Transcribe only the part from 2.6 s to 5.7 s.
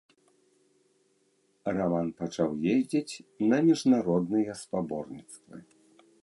ездзіць на міжнародныя спаборніцтвы.